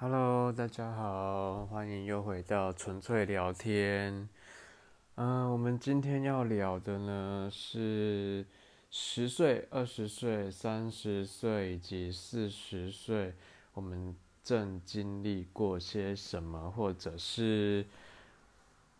[0.00, 4.28] Hello，大家好，欢迎又回到纯粹聊天。
[5.16, 8.46] 嗯，我们今天要聊的呢是
[8.92, 13.34] 十岁、二十岁、三十岁以及四十岁，
[13.74, 14.14] 我们
[14.44, 17.84] 正经历过些什么，或者是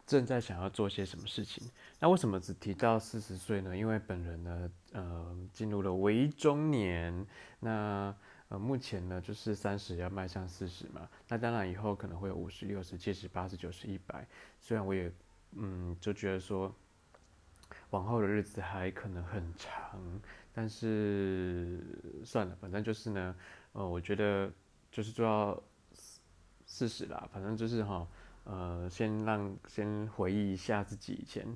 [0.04, 1.62] 正在想要做些什么事情。
[2.00, 3.76] 那为什么只提到四十岁呢？
[3.76, 7.24] 因为本人呢，呃，进入了为中年。
[7.60, 8.12] 那
[8.48, 14.26] 呃，目前呢就是三十要迈向四十嘛，那当然以后可能会有五十、六十、七十、八十、九十、一百。
[14.58, 15.12] 虽然我也
[15.52, 16.74] 嗯就觉得说，
[17.90, 20.00] 往后的日子还可能很长，
[20.54, 21.80] 但是
[22.24, 23.34] 算了，反正就是呢，
[23.72, 24.50] 呃，我觉得
[24.90, 25.62] 就是做到
[26.64, 28.08] 四十啦，反正就是哈，
[28.44, 31.46] 呃，先让先回忆一下自己以前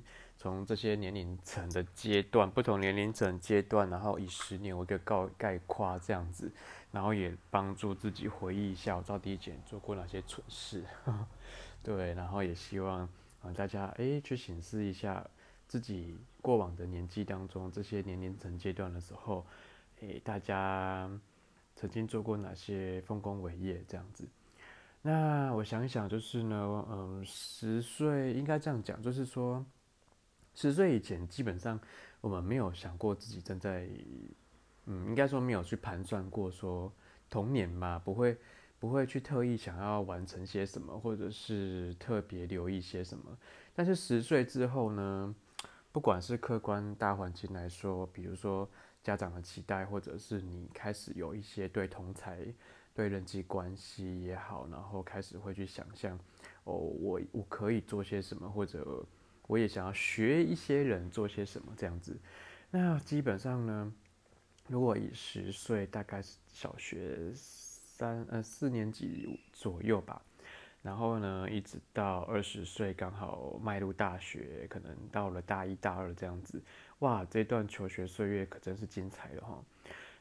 [0.43, 6.51] 从这些年龄层的阶段，不同年龄层阶段，然后以十年为一个概概括这样子。
[6.91, 10.83] 然后也帮助自己回忆一下我到底以前做过哪些蠢事，
[11.81, 13.07] 对，然后也希望
[13.41, 15.25] 啊大家哎去审视一下
[15.65, 19.45] 自己过往的年纪当中这些年龄层阶段的时候，
[20.01, 21.09] 哎大家
[21.77, 24.27] 曾经做过哪些丰功伟业这样子。
[25.01, 29.65] 那我想一想，就是呢，嗯，十岁应该这样讲，就是说
[30.53, 31.79] 十岁以前基本上
[32.21, 33.87] 我们没有想过自己正在。
[34.85, 36.91] 嗯，应该说没有去盘算过，说
[37.29, 38.37] 童年嘛，不会
[38.79, 43.37] 不会去特意想要完成些什么，或者是特别留意些什么。
[43.73, 45.33] 但是十岁之后呢，
[45.93, 48.69] 不管是客观大环境来说，比如说
[49.01, 52.45] 家长的期待，或者是你开始有一些对同才、
[52.93, 56.19] 对人际关系也好，然后开始会去想象，
[56.65, 59.05] 哦，我我可以做些什么，或者
[59.47, 62.17] 我也想要学一些人做些什么这样子。
[62.71, 63.93] 那基本上呢？
[64.69, 70.21] 如果以十岁，大概是小学三呃四年级左右吧，
[70.81, 76.63] 然后呢，一直到二十岁，刚好迈入大学，可能到了大一大二这样子，
[76.99, 79.61] 哇，这段求学岁月可真是精彩的哈。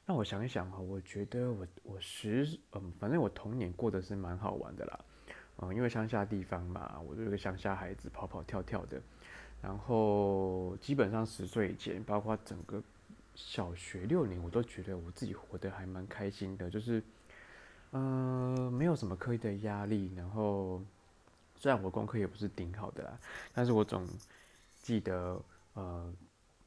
[0.04, 5.04] 那我想一想哈，我觉得我我十嗯，反正我童年过得是蛮好玩的啦，
[5.58, 9.00] 嗯，因为乡下地方嘛，我就是个乡下孩子，跑跑跳跳的，
[9.60, 12.82] 然后基本上十岁以前，包括整个。
[13.34, 17.02] 小学六年，我都觉得我自己活得还蛮开心的，就是，
[17.90, 20.12] 呃，没有什么刻意的压力。
[20.14, 20.82] 然后，
[21.56, 23.18] 虽然我功课也不是顶好的啦，
[23.54, 24.06] 但是我总
[24.82, 25.42] 记得，
[25.72, 26.14] 呃，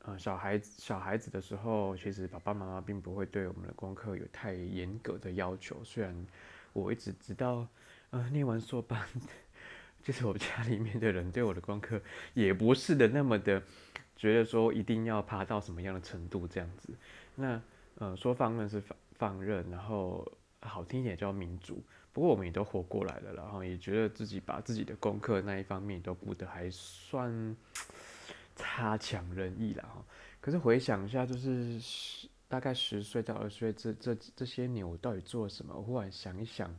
[0.05, 5.83] 呃，小孩小孩子的时候，其实爸爸妈妈并不会对我们的功课有太严格的要求。
[5.83, 6.25] 虽然
[6.73, 7.67] 我一直直到，
[8.15, 9.05] 呃，念完硕班，
[10.01, 12.01] 就是我家里面的人对我的功课
[12.33, 13.61] 也不是的那么的。
[14.15, 16.93] 觉得说一定要爬到什么样的程度这样子，
[17.35, 17.61] 那
[17.95, 20.25] 呃说放任是放放任，然后
[20.61, 21.83] 好听一点叫民主。
[22.13, 27.53] 不过我们也都活过来了，然后也觉得自己把自己的功课那一方面都顾得还算
[28.55, 30.01] 差强人意了哈。
[30.39, 35.75] 可是回想一下，就是大概十岁到二十岁这这这些年，我到底做了什么？
[35.75, 36.73] 我忽然想一想，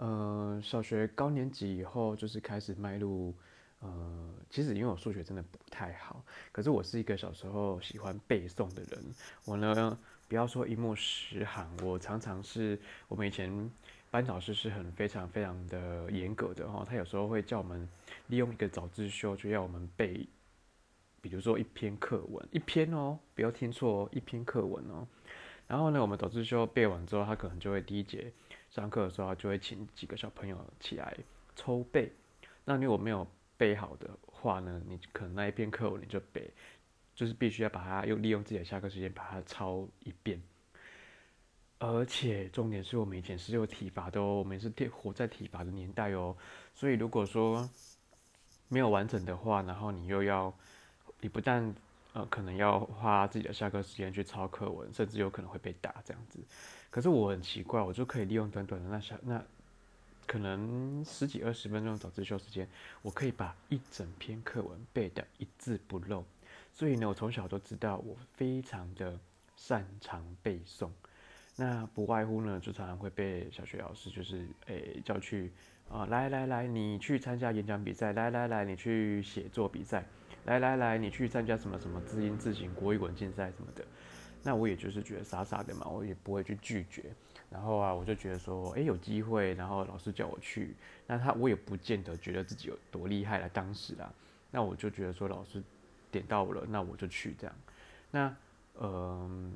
[0.00, 3.34] 呃，小学高年级以后就是开始迈入。
[3.80, 9.04] 呃，其实因为我数学真的不太好，可是我是一个小时候喜欢背诵的人。
[9.44, 12.78] 我呢，不要说一目十行，我常常是
[13.08, 13.70] 我们以前
[14.10, 17.86] 班导师是很非常非常的严格的哈，他有时候会叫我们
[18.28, 20.26] 利用一个早自修，就要我们背，
[21.20, 25.06] 比如说一篇课文，一篇哦，不要听错，一篇课文哦。
[25.66, 28.30] 然后呢，我们早自修背完之后，他可能就会第一节
[28.70, 31.14] 上课的时候，就会请几个小朋友起来
[31.54, 32.10] 抽背。
[32.64, 33.26] 那如果没有。
[33.60, 36.50] 背好的话呢，你可能那一篇课文你就背，
[37.14, 40.42] 就是必须要把它用利用自己的下课时间把它抄一遍。
[41.78, 46.34] 而且重点是我们以前是有体罚的哦，我们是活在体罚的年代哦。
[46.74, 47.68] 所以如果说
[48.68, 50.50] 没有完整的话，然后你又要，
[51.20, 51.74] 你不但
[52.14, 56.38] 呃可能要花自己的下课时间去抄课文，甚至有可能会被打这样子。
[56.90, 59.42] 可是我很奇怪，我就可以利用短短的那小那。
[60.26, 62.68] 可能十几二十分钟早自修时间，
[63.02, 66.24] 我可以把一整篇课文背得一字不漏。
[66.72, 69.18] 所以呢，我从小都知道我非常的
[69.56, 70.88] 擅长背诵。
[71.56, 75.50] 那不外乎呢，就常常会被小学老师就是诶叫去
[75.90, 80.06] 啊，来来来，你去参加演讲比赛，来来来，你去写作比赛，
[80.44, 83.84] 来来来，你去参加什么什么字音字形国语文竞赛什么的。
[84.42, 87.04] 那我也就是觉得傻傻的嘛，我也不会去拒绝。
[87.50, 90.74] 然后啊，我就觉得说，哎，有机会，然后老师叫我去，
[91.06, 93.48] 那他我也不见得觉得自己有多厉害了。
[93.48, 94.12] 当时啊，
[94.50, 95.60] 那我就觉得说，老师
[96.12, 97.56] 点到了，那我就去这样。
[98.10, 98.36] 那
[98.80, 99.52] 嗯，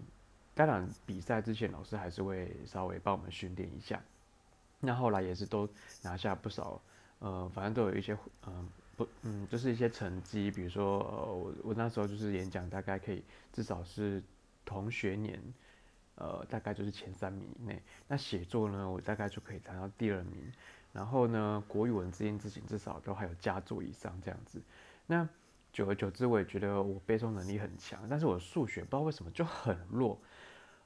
[0.55, 4.03] 当然比赛之前，老师还是会稍微帮我们训练一下。
[4.81, 5.69] 那后来也是都
[6.03, 6.81] 拿下不少，
[7.21, 13.23] 呃，反正都有一些，嗯，不，嗯，就是一些成绩，比如说，呃，我我那时候就是演讲，大概可以
[13.53, 14.21] 至少是
[14.65, 15.41] 同学年，
[16.17, 17.83] 呃，大概就是前三名以内。
[18.09, 20.53] 那写作呢，我大概就可以谈到第二名。
[20.93, 24.63] 然后呢，国语文字音字形至少都还有佳作以上这样子。
[25.07, 25.29] 那
[25.73, 30.21] 久而久之，我也觉得我背诵能力很强，但是我数学不知道为什么就很弱。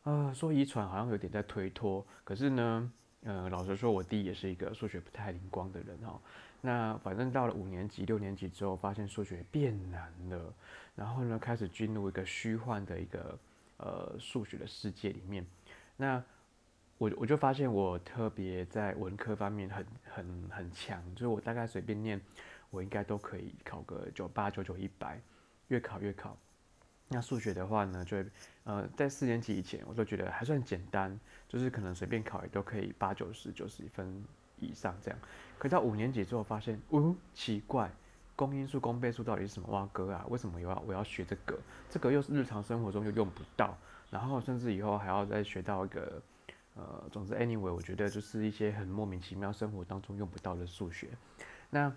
[0.05, 2.93] 呃，说遗传好像有点在推脱，可是呢，
[3.25, 6.19] 呃，老实说，我弟也是一个数学不太灵光的人哈。
[6.63, 10.55] 那反正到了五年级、六年级之后，发现数学变难了，
[10.97, 13.39] 然后呢，开始进入一个虚幻的一个
[13.79, 15.45] 呃数学的世界里面。
[15.97, 16.23] 那
[16.99, 22.21] 我我就发现我特别在文科方面很很很强，就是我大概随便念，
[22.71, 25.21] 我应该都可以考个九八九九一百，
[25.69, 26.37] 越考越考。
[27.11, 28.23] 那数学的话呢，就
[28.65, 34.23] 呃在四年级以前，我都觉得还算简单，就是可能随便考也都可以八九十九十分
[34.59, 35.19] 以上这样。
[35.57, 37.91] 可到五年级之后发现，哦，奇怪，
[38.39, 40.25] 公因数、公倍数到底是什么哇哥啊？
[40.29, 41.59] 为什么我要我要学这个？
[41.91, 43.77] 这个又是日常生活中又用不到，
[44.11, 46.23] 然后甚至以后还要再学到一个，
[46.77, 51.09] 呃，总之 anyway，我觉得就是一些很莫名其妙生活当中用不到的数学。
[51.71, 51.93] 那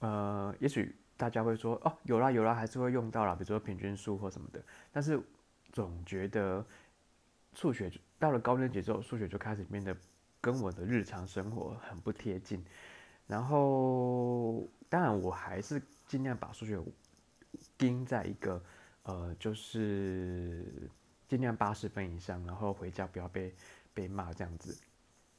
[0.00, 0.94] 呃，也许。
[1.20, 4.62] 大家会说哦，有啦有啦，还是会用到啦，比如说平均数或什么的。
[4.90, 5.22] 但是
[5.70, 6.64] 总觉得
[7.52, 9.94] 数学到了高年级之后，数学就开始变得
[10.40, 12.64] 跟我的日常生活很不贴近。
[13.26, 16.78] 然后当然我还是尽量把数学
[17.78, 18.62] 盯在一个
[19.04, 20.90] 呃，就是
[21.26, 23.54] 尽量八十分以上，然后回家不要被
[23.94, 24.76] 被骂这样子。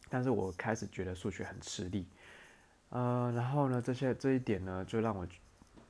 [0.10, 2.08] 但是我开始觉得数学很吃力，
[2.90, 5.28] 呃，然后呢，这些这一点呢，就让我。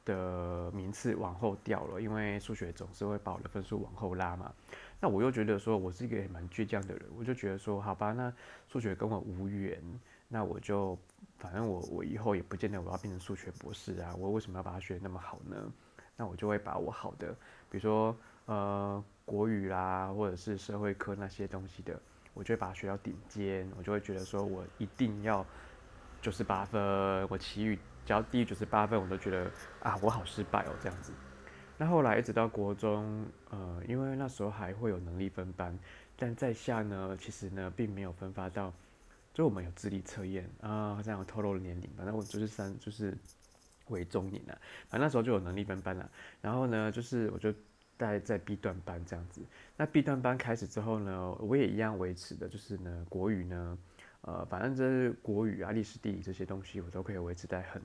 [0.04, 4.52] 的名次往后掉了，因为数学总是会把我的分数往后拉嘛。
[5.00, 8.34] 那我又觉得说我是一个蛮倔强的人，我就觉得说好吧，那
[8.68, 9.80] 数学跟我无缘，
[10.28, 10.98] 那我就
[11.42, 15.58] 反正我我以后也不见得我要变成数学博士啊，我为什么要把它学那么好呢？
[16.16, 17.34] 那我就会把我好的，
[17.70, 18.16] 比如说
[18.46, 22.00] 呃国语啦，或者是社会科那些东西的，
[22.36, 25.44] 我就会把它学到顶尖，我就会觉得说我一定要
[26.22, 27.78] 九十八分，我其余。
[28.04, 29.50] 只要低于九十八分，我都觉得
[29.80, 31.14] 啊，我好失败哦，这样子。
[31.78, 35.78] 那后来一直到国中，呃，因为那时候还会有能力分班，
[36.18, 38.74] 但在下呢，其实呢，并没有分发到，
[39.34, 43.18] 就我们有智力测验啊，好像有透露了年龄，反正我就是三，就是
[43.88, 44.60] 为中年了。
[44.90, 46.10] 反正那时候就有能力分班了。
[46.42, 47.54] 然后呢，就是我就
[47.98, 49.42] 待在 B 段班这样子。
[49.78, 53.78] 那 B 段班开始之后呢，我也一样维持的，就是呢，国语呢。
[54.24, 57.82] 呃，反正这国语啊、历史、地理这些东西，我都可以维持在很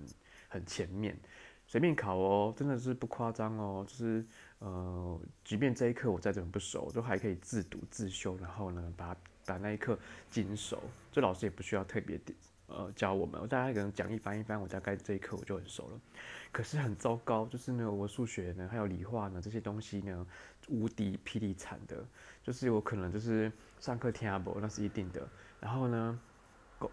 [0.50, 1.18] 很前面，
[1.66, 3.82] 随便考哦，真的是不夸张哦。
[3.88, 4.22] 就是
[4.58, 9.16] 呃，即便这一课我再怎么不熟，都还可以自读自修，然后呢，把
[9.46, 9.98] 把那一课
[10.28, 10.82] 精熟。
[11.12, 12.20] 这老师也不需要特别
[12.66, 16.00] 呃教我们，我大概可能讲义翻一翻，我大概这一课我就很熟了。
[16.52, 20.26] 可是很糟糕，就是呢，我数学呢，还有理化呢，这些东西呢，
[20.68, 22.04] 无敌霹雳惨的，
[22.42, 25.28] 就是我可能就是上课听不，那是一定的。
[25.60, 26.18] 然后呢，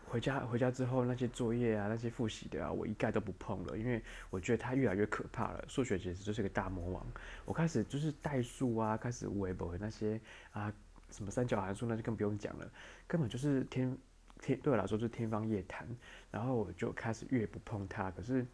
[0.05, 5.63] 回家回家之后那些作业啊，那些复习的啊，我一概都不碰了，因为我觉得它越来越可怕了。
[5.67, 7.05] 数学简直就是个大魔王。
[7.45, 10.19] 我开始就是代数啊，开始微博那些
[10.51, 10.73] 啊，
[11.13, 12.69] 什么三角函数那就更不用讲了，
[13.07, 13.97] 根本就是天
[14.41, 15.87] 天对我来说就是天方夜谭。
[16.31, 18.11] 然后我就开始越不碰它。
[18.11, 18.45] 可是，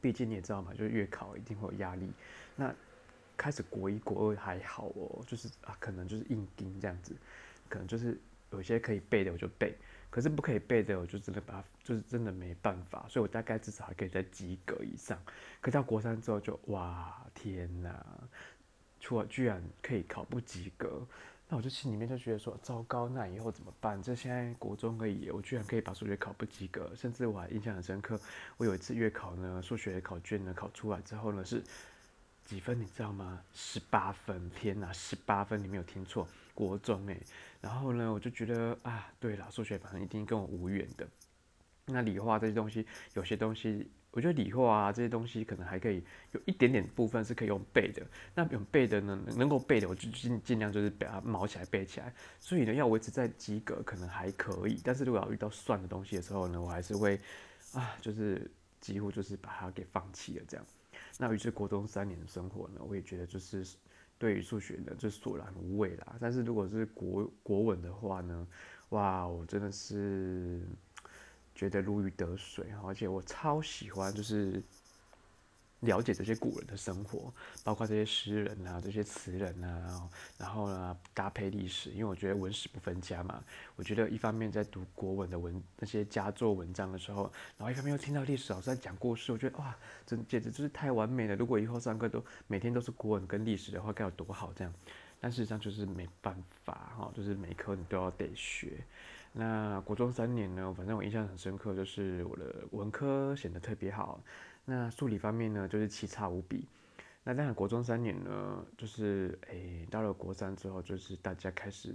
[0.00, 2.10] 毕竟你也知道嘛，就是月考一定会有压力。
[2.56, 2.74] 那
[3.36, 7.14] 开始国一国二还好哦，就是啊，可能就是硬盯这样子，
[7.68, 8.18] 可能就是。
[8.50, 9.74] 有些可以背的我就背，
[10.10, 15.20] 可是不可以背的我就真的把，就是真的没办法，所以我大概至少还可以在及格以上。
[15.60, 18.06] 可到国三之后就哇天哪，
[19.00, 21.04] 出了居然可以考不及格，
[21.48, 24.02] 那我就心里面就觉得说糟糕，那以后怎么办？
[24.02, 28.18] 这现在国中而已，我居然可以把数学考不及格，甚至我还印象很深刻，
[28.56, 31.62] 我有一次月考呢，数学考卷呢考出来之后呢是
[32.44, 33.42] 几分你知道吗？
[33.52, 36.26] 十八分，天哪，十八分，你没有听错。
[36.54, 37.20] 国中诶，
[37.60, 41.06] 然后呢，我就觉得啊，对了，数学反正一定跟我无缘的。
[41.86, 46.02] 那理化这些东西，有些东西，我觉得理化啊这些东西可能还可以
[46.32, 48.02] 有一点点部分是可以用背的。
[48.34, 52.14] 那用背的呢，能够背的，我就尽尽量就是把它毛起来背起来。
[52.38, 57.20] 所以呢，要维持在及格可能还可以，但是如果要遇到算的东西的时候呢，我还是会
[57.74, 60.64] 啊，就是几乎就是把它给放弃了这样。
[61.18, 63.66] 那于是国中三年的生活呢，我也觉得就是。
[64.16, 66.16] 对于数学呢，就索然无味啦。
[66.20, 68.46] 但是如果是国国文的话呢，
[68.90, 70.62] 哇，我真的是
[71.54, 74.62] 觉得如鱼得水而且我超喜欢，就是
[75.80, 77.32] 了解这些古人的生活，
[77.62, 80.08] 包括这些诗人啊，这些词人啊，
[80.38, 83.44] 然后呢搭配历史，因为我觉得文史不分家嘛。
[83.76, 91.36] 我觉得一方面在读国文的文那些佳作文章的时候，然后一方面又听到历史老师在讲故事，我觉得哇，真简直就是太完美了。
[91.36, 94.72] 如果以后上课都每天都是国文跟历史的话，该有多好这样。
[95.20, 98.84] 但事实上就是没办法哈，就是每科你都要得学。
[99.36, 104.22] 那国中三年呢，反正我印象很深刻，就是我的文科显得特别好。
[104.64, 106.68] 那数理方面呢，就是奇差无比。
[107.24, 111.92] 那当然，国中三年呢，就是诶，到了国三之后，就是大家开始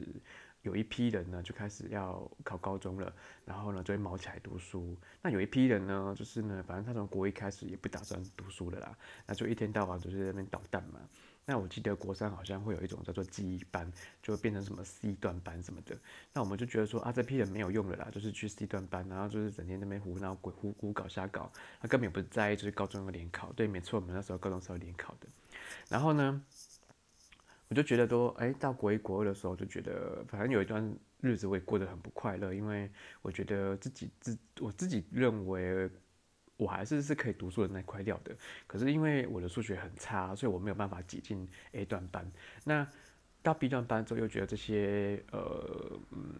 [0.63, 3.13] 有一批人呢，就开始要考高中了，
[3.45, 4.97] 然后呢，就会毛起来读书。
[5.21, 10.99] 那有一批人呢，就是呢，反正他从国一开始也不打算读书了啦，那就一天到晚就是在那边捣蛋嘛。
[11.49, 13.91] 那我记得国三好像会有一种叫做记忆班，
[14.21, 15.97] 就变成什么 C 段班什么的。
[16.31, 21.51] 那我们就觉得说啊，这批人没有用了啦，就是去 C 段班，然后就是整天那边胡闹鬼胡胡搞瞎搞，
[21.81, 23.51] 他根本也不在意，就是高中的联考。
[23.53, 25.27] 对，没错，我们那时候高中是要联考的。
[25.89, 26.39] 然后呢，
[27.69, 32.91] 我就觉得说，哎，到国一国二的时候，就觉得反正有一段日子我也过得很不快乐，因为
[33.23, 35.89] 我觉得自己自我自己认为。
[36.59, 38.35] 我还是是可以读书的那块料的，
[38.67, 42.29] 可是因为我的数学很差，所以我没有办法挤进 A 段班。
[42.65, 42.85] 那
[43.41, 46.35] 到 B 段班之后，又觉得这些呃嗯，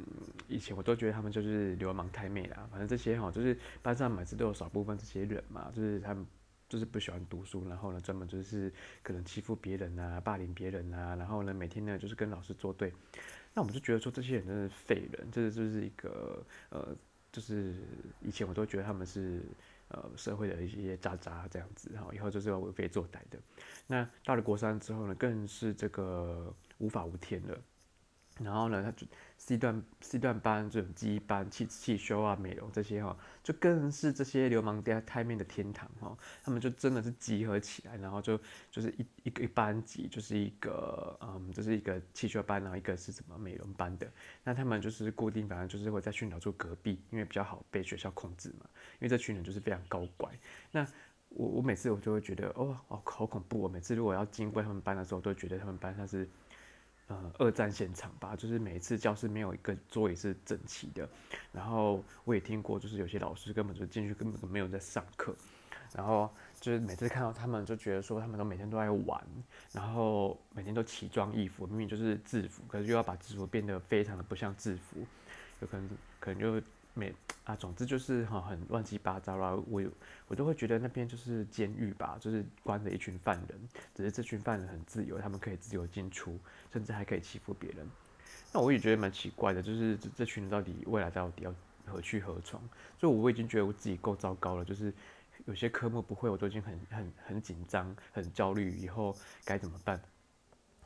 [0.49, 2.67] 以前我都觉得他们就是流氓太妹啦。
[2.69, 6.27] 反正这些哈，就是班上每次都有少部分这些人嘛，就是他们
[6.67, 8.69] 就是不喜欢读书，然后呢，专门就是
[9.01, 12.91] 可能欺负别人啊，霸凌别人啊，然后呢，每天呢就是跟老师作对。
[13.53, 16.93] 那我们就觉得说，这些人真是废人，这就是一个呃，
[17.31, 17.75] 就是
[18.21, 19.41] 以前我都觉得他们是。
[19.89, 23.39] 呃，社会的一些渣渣这样子，然后，以后就是要为非作歹的。
[23.87, 27.57] 那到了国三之后呢，更是这个无法无天了。
[28.43, 29.05] 然后呢，他就
[29.37, 36.17] C 段 C 段班这种记忆班、汽汽修啊、美容这些哈，就更是这些流氓店台面的天堂哈。
[36.43, 38.39] 他们就真的是集合起来，然后就
[38.71, 44.09] 就是一一个班级，就是一个嗯，就是一个汽修班，然后一个是什么美容班的。
[44.43, 48.65] 那他们就是固定，反正就是会在训导处隔壁，因为比较好被学校控制嘛。
[48.93, 50.29] 因为这群人就是非常高乖。
[50.71, 50.85] 那
[51.29, 53.59] 我我每次我就会觉得哦哦好恐怖。
[53.59, 56.29] 我每次如果要经过他们班的时候，都觉得他们班像是。
[57.09, 61.09] 呃，二战现场吧，就是每一次教室没有一个座椅是整齐的。
[61.51, 65.35] 然后我也听过，就是有些老师根本就进去根本就没有在上课。
[65.91, 69.21] 然后就是每次看到他们，就觉得说他们都每天都在玩，
[69.71, 75.05] 然后每天都奇装异服，明明就是制服，可是又要把制服变得非常的不像制服，
[75.61, 75.89] 有可能
[76.19, 76.65] 可能就。
[76.99, 77.15] 没
[77.45, 79.55] 啊，总之就是哈，很乱七八糟啦。
[79.67, 79.81] 我
[80.27, 83.57] 我都会觉得那边就是监狱吧，就是关着一群犯人，
[83.95, 86.37] 只是这群犯人很自由，他们可以自由进出，
[86.73, 87.89] 甚至还可以欺负别人。
[88.53, 92.61] 那我也觉得蛮奇怪的，就是这这群人到底未来到底要何去何从？
[92.99, 94.93] 所以我已经觉得我自己够糟糕了，就是
[95.45, 99.15] 有些科目不会，我都已经很很很紧张、很焦虑，以后
[99.45, 99.99] 该怎么办？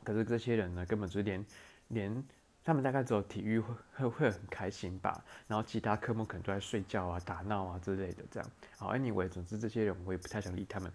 [0.04, 1.44] 可是这些人呢，根本就是连
[1.88, 2.24] 连。
[2.64, 8.50] 他们大概只有体育会会会很开心吧，然后其他科目可能都在睡觉啊、打闹啊之类的这样。
[8.78, 10.90] 好，anyway，总之这些人我也不太想理他们。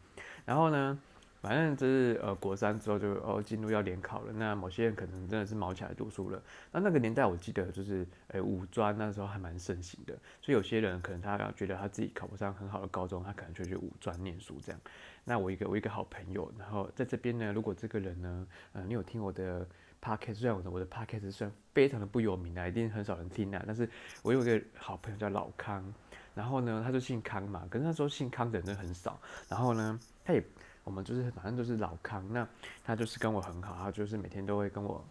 [0.45, 0.99] 然后呢，
[1.41, 4.33] 反正就是呃，国三之后就哦进入要联考了。
[4.33, 6.41] 那某些人可能真的是毛起来读书了。
[6.71, 14.81] 那那个年代我记得就是诶五专那时候还蛮盛行的，所以有些人可能他觉得他自己考不上很好的高中，他可能就去五专念书这样。
[15.23, 19.67] 那我一个我一个好朋友，然后在这边呢，如果这个人呢，嗯，你有听我的。
[20.01, 23.89] Podcast 虽然我的我的 Podcast 虽然非常的不有名啊，一定很少人听啊，但是
[24.23, 25.93] 我有一个好朋友叫老康，
[26.33, 30.41] 然后呢，他就姓康嘛，可是那时候姓康的人很少，然后呢，他也
[30.83, 32.47] 我们就是反正就是老康，那
[32.83, 35.03] 他就是跟我很好，他就是每天都会跟我，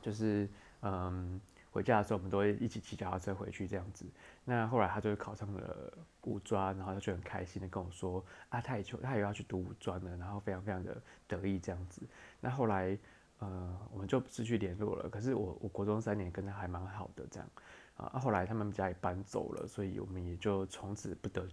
[0.00, 0.48] 就是
[0.82, 1.40] 嗯
[1.72, 4.06] 回家的时候我们都会一起骑脚踏车回去这样子，
[4.44, 5.92] 那后来他就考上了
[6.22, 12.00] 五专，然后他就很开心的跟我说啊，他也去他也要去读五专了，然后非常非常的得意这样子，
[12.40, 12.96] 那后来。
[13.44, 15.08] 呃，我们就失去联络了。
[15.10, 17.48] 可是我我国中三年跟他还蛮好的，这样
[17.96, 18.18] 啊。
[18.18, 21.46] 后来他们家也搬走了，所以我们也就从此不得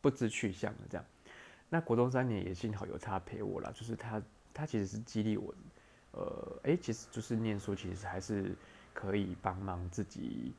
[0.00, 0.78] 不知去向了。
[0.88, 1.04] 这样，
[1.68, 4.22] 那国中三年也幸好有他陪我了，就是他
[4.54, 5.54] 他其实是激励我，
[6.12, 8.56] 呃，哎，其实就是念书，其实还是
[8.94, 10.54] 可以帮忙自己，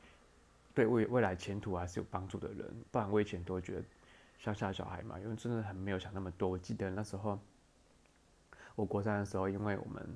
[0.75, 2.71] 对未未来前途还是有帮助的人。
[2.91, 3.83] 不然我以前都会觉得
[4.37, 6.47] 乡下小孩嘛，因为真的很没有想那么多。
[6.47, 7.39] 我记得那时候
[8.75, 10.15] 我国三的时候，因为我们。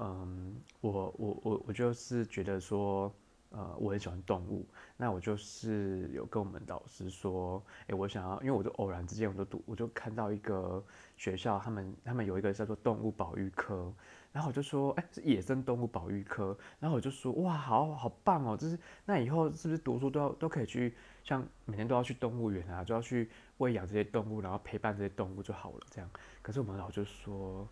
[0.00, 3.12] 嗯，我我我我就是觉得说，
[3.50, 4.64] 呃，我很喜欢动物，
[4.96, 10.80] 那我就是有跟我们导师说，哎，我想要，因为我就偶然之间我就读，我就看到一个
[11.16, 13.92] 学校，他们他们有一个叫做动物保育科，
[14.32, 25.80] 然后我就说，哎，是野生动物保育科，然后我就说，哇，好好棒哦，就是那以后是不是读书都要都可以去像每天都要去动物园啊，就要去喂养这些动物，然后陪伴这些动物就好了。
[25.90, 26.08] 这样，
[26.40, 27.66] 可是我们老就说，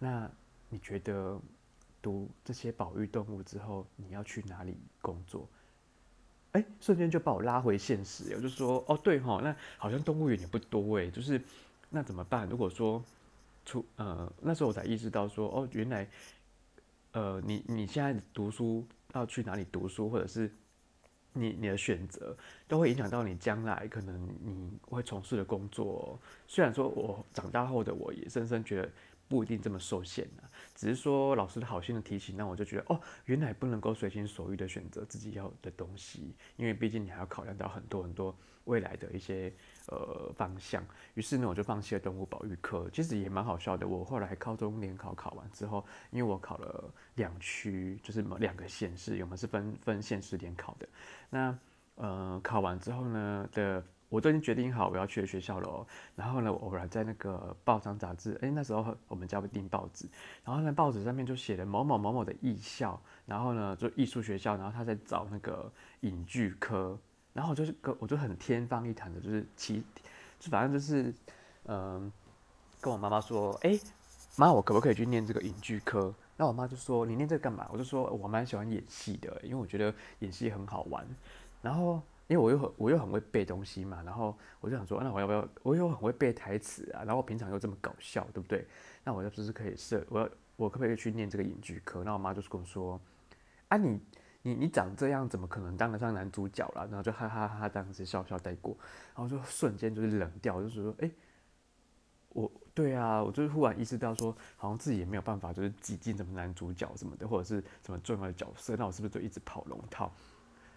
[0.00, 0.28] 那
[0.70, 1.40] 你觉得
[2.02, 5.48] 读这些保育动物之后，你要去哪里工作？
[6.52, 8.34] 哎，瞬间就把我拉回现实。
[8.34, 11.40] 我就说，哦，对哈，那好像动物园也不多哎，就是
[11.90, 12.48] 那怎么办？
[12.48, 13.02] 如果说
[13.64, 16.08] 出呃，那时候我才意识到说，哦，原来
[17.12, 20.50] 呃，你你现在读书要去哪里读书，或者是
[21.32, 26.18] 你你的选择，都会影响到你将来可能你会从事的工作。
[26.46, 28.90] 虽然说我长大后的我也深深觉得。
[29.30, 30.48] 不一定这么受限啊，
[30.78, 38.32] 只是说老师的好心的提醒，那我就觉得哦，原来不能够随心所欲的选择自己要的东西，因为毕竟你还要考量到很多很多
[38.62, 39.52] 未来的一些
[39.88, 40.80] 呃方向。
[41.14, 42.88] 于是呢，我就放弃了动物保育课。
[42.92, 50.88] 其实也蛮好笑的，我后来高中联考考完之后，因为我考了两区，就是两个县市，我们是分分县市联考的。
[51.28, 51.58] 那
[51.96, 53.84] 呃考完之后呢的。
[54.08, 55.86] 我都已经决定好我要去的学校了，
[56.16, 60.08] 然后呢，我偶然在那个报章杂志，哎，那时候我们家会订报纸，
[60.44, 66.98] 然后呢，报纸上面就写了某某某某的艺校，然后呢，就艺术学校，然后他在找那个影剧科，
[67.34, 69.84] 然后我就是我就很天方夜谭的，就是其，
[70.40, 71.12] 就反正就是，
[71.66, 72.10] 嗯，
[72.80, 73.78] 跟我妈妈说，哎，
[74.36, 76.14] 妈，我可不可以去念这个影剧科？
[76.38, 77.68] 那我妈就说，你念这个干嘛？
[77.70, 81.06] 我就说我蛮喜欢演戏的，因为我觉得演戏很好玩，
[81.60, 82.00] 然后。
[82.28, 85.48] 因为我又很我又很会背东西嘛，然后我就想说，那我要不要？
[85.62, 88.66] 我又很会背台词啊，然后我平常又这么搞笑，对不对？
[89.02, 90.04] 那我要不是可以设？
[90.10, 92.04] 我要我可不可以去念这个影剧课？
[92.04, 93.00] 那我妈就是跟我说，
[93.68, 93.98] 啊，你
[94.42, 96.84] 你你长这样，怎么可能当得上男主角啦？
[96.84, 98.76] 然后就哈哈哈哈这样子笑笑带过，
[99.14, 101.10] 然后就瞬间就是冷掉，就是说，哎，
[102.28, 110.12] 我对啊，我就是忽然意识到说，好像自己也没有办法，就是挤进什么男主角什么的，或者是什么重要的角色，那我是不是就一直跑龙套？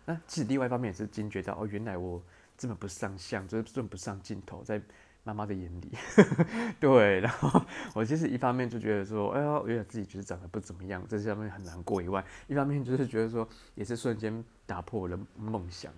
[0.05, 2.22] 那其实另外一方面也是惊觉到哦，原来我
[2.58, 4.81] 这么不上相，就是这么不上镜头，在
[5.24, 5.91] 妈妈的眼里，
[6.79, 7.20] 对。
[7.20, 7.62] 然后
[7.93, 15.93] 我其实一方面就觉得说，哎呦，原来自己其实长得不怎么样，这上面很难过以外，一方面就是觉得说，也是瞬间打破我的梦想。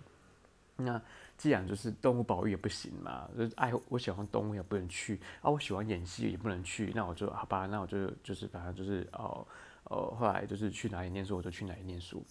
[0.75, 1.01] 那
[1.37, 9.45] 既然就是动物保育也不行嘛，就是爱我喜欢动物也不能去啊，我喜欢演戏也不能去，那我就好吧，那我就就是反正就是哦
[9.85, 12.23] 哦，后来就是去哪里念书我就去哪里念书。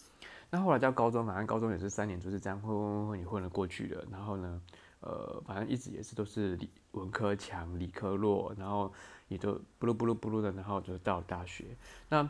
[0.55, 4.05] 那后来到高中，反正高中也是三年，就是这样混混混混也混了过去了。
[4.11, 4.61] 然后呢，
[5.01, 8.93] 呃，反正一直也是都是理文科强，理科弱，然后
[9.29, 11.65] 也都不噜不噜不噜的，然后就到了大学。
[12.11, 12.29] 那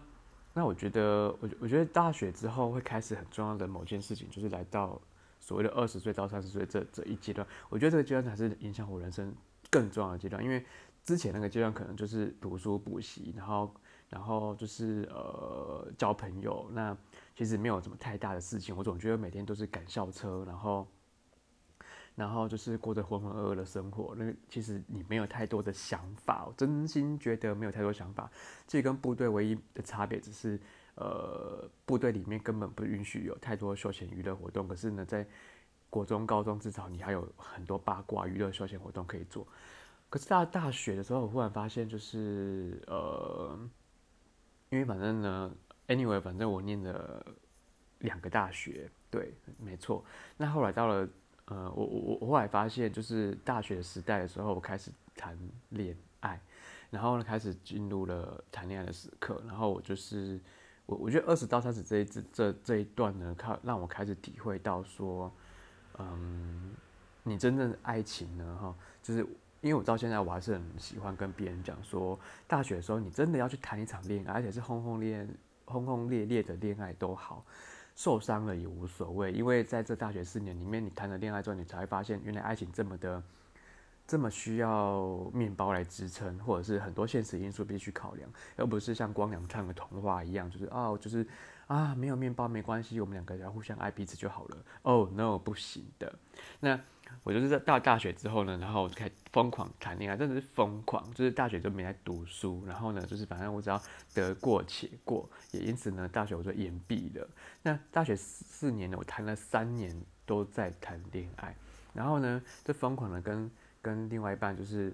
[0.55, 5.01] 那我觉得，我我觉得大学之后会开始很重要的某件事情，就是来到
[5.41, 7.45] 所谓的二十岁到三十岁这这一阶段。
[7.71, 9.35] 我觉得这个阶段才是影响我人生
[9.69, 10.65] 更重要的阶段，因为
[11.03, 13.75] 之前那个阶段可能就是读书补习，然后。
[14.13, 16.95] 然后就是呃交朋友，那
[17.35, 18.77] 其实没有什么太大的事情。
[18.77, 20.87] 我总觉得每天都是赶校车，然后
[22.15, 24.15] 然后就是过着浑浑噩噩的生活。
[24.17, 28.31] 那其实你没有太多的想法，我真心觉得没有太多想法。
[28.67, 30.61] 这跟部队唯一的差别只是，
[30.95, 34.69] 呃，部队里面根本不允许有太多休闲娱乐活动。
[34.69, 35.27] 可是呢，在
[35.89, 39.47] 国中、高中至少你还有很多八卦娱乐休闲活动可以做。
[40.11, 43.59] 可是到大学的时候，我忽然发现就是呃。
[44.71, 45.55] 因为反正呢
[45.89, 47.25] ，anyway，反正我念了
[47.99, 50.05] 两个大学，对，没错。
[50.37, 51.09] 那后来到了，
[51.47, 55.39] 呃，我我我后来发现，就是大学时代的时候，我开始谈
[55.71, 56.41] 恋爱，
[56.91, 59.43] 然后呢，开始进入了谈恋爱的时刻。
[59.47, 60.41] 然后我就是，
[60.87, 65.33] 我我觉得二十到三十这一这这这一段呢，靠让我开始体会到说，
[65.99, 66.75] 嗯，
[67.23, 69.27] 你真正的爱情呢，哈，就是。
[69.63, 72.19] 因为我到现在我还是很喜欢跟别人讲说，
[72.49, 75.29] 大学的时候你真的要去谈一场恋爱，而且是轰轰烈烈
[75.65, 77.45] 轰轰烈烈的恋爱都好，
[77.95, 79.33] 受伤了也无所谓。
[79.33, 83.23] 因为在这大学四年里面，你谈了恋爱之后，你才会发现原来爱情这么的
[84.07, 91.27] 这么需要面包来支撑，或者是很多现实因素必须考量，而不是像光良唱的童话一样，就是哦，就是
[91.67, 94.57] 啊，没有面包没关系，我们两个只要互相爱彼此就好了。
[94.83, 96.13] Oh no，不行的。
[96.61, 96.81] 那。
[97.25, 101.13] 我就是在到大学之后呢，然后我就开始疯狂谈恋爱，真的是疯狂。
[101.13, 103.79] 就是大学就没在读书，然后呢，就是反正我只要
[104.15, 107.29] 得过且过，也因此呢，大学我就延毕了。
[107.65, 109.95] 那大学四年呢，我谈了三年
[110.25, 111.55] 都在谈恋爱，
[111.93, 113.51] 然后呢，就疯狂的跟
[113.83, 114.91] 跟另外一半就是。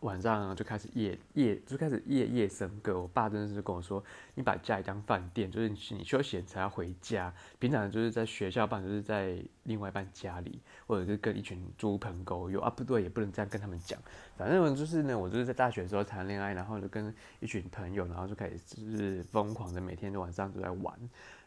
[0.00, 3.00] 晚上就开始夜夜就开始夜夜笙歌。
[3.00, 4.02] 我爸真的是跟我说
[4.34, 7.32] ：“你把家里当饭店，就是你休闲才要回家。
[7.58, 14.00] 平常就是在学校办，就是在另外一半家里，或者是跟一群猪朋狗友啊，不对，也不能这样跟他们讲。
[14.36, 20.98] 反正就是呢，我就是在大学的时候谈恋爱，然后就跟一群朋友，然后就开始就是疯狂的每天晚上都在玩。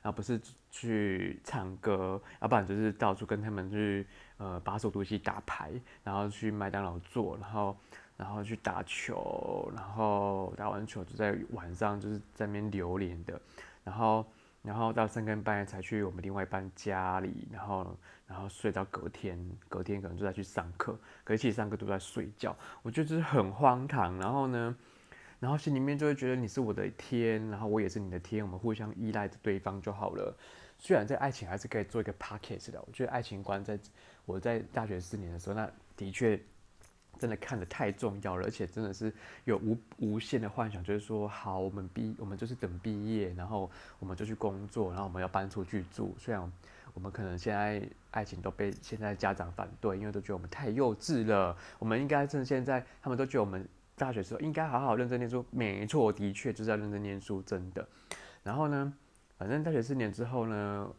[0.04, 0.38] 然后不是
[0.70, 5.72] 去唱歌，要不然就是到处跟他们去呃把手东西打牌，
[6.04, 7.78] 然后去麦当劳做，然后
[8.24, 13.38] 然后去打球，然后打完球就在晚上就是在那边流连的，
[13.84, 14.26] 然后
[14.62, 24.74] 然后到三更半夜才去我们另外一班家里，然后然后睡到隔天，隔天可能就再去上课，可是其实上课都在睡觉，我觉得就是很荒唐，然后呢？
[25.42, 30.34] 然后心里面就会觉得你是我的天，然后我也是你的天，我们互相依赖着对方就好了。
[30.78, 33.78] 虽然在爱情还是可以做一个 package 的，我觉得爱情观在
[34.26, 36.40] 我在大学四年的时候，那的确
[37.20, 39.14] 真的看得太重要了，而且真的是
[39.46, 46.16] 有无无限的幻想，就是说好，我们毕我们就是等毕业，然后我们就去工作，然后我们要搬出去住。
[46.18, 46.52] 虽然
[46.94, 53.68] 我们可能现在爱情都被现在家长反对，因为都觉得我们太幼稚了，我们应该趁现在，他们都觉得我们。
[53.96, 57.88] 大学时候应该好好认真念书，没错，的确就是要认真念书，真的。
[58.42, 58.92] 然后呢，
[59.38, 60.92] 反正大学四年之后呢，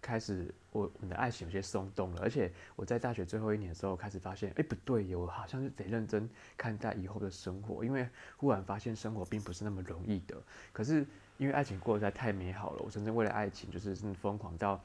[0.00, 10.36] 开始我我们的爱情有些松动了，而且我在大学最后一年的时候开始发现，哎，不对，我好像是得认真看待以后的生活，因为忽然发现生活并不是那么容易的。
[10.72, 11.06] 可是
[11.36, 14.80] 因为爱情过得在太美好了，我真正为了爱情就是真的疯狂到，